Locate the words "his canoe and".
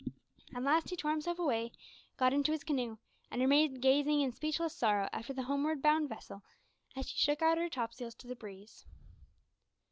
2.51-3.39